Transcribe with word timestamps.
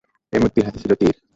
এ 0.33 0.37
মূর্তির 0.41 0.65
হাতে 0.67 0.79
ছিল 0.83 0.91
তীর। 0.95 1.15